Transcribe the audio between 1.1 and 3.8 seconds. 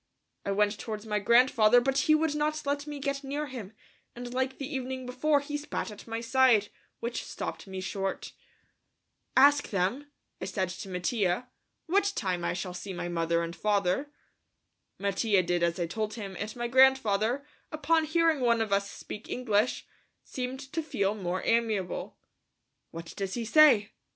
grandfather, but he would not let me get near him,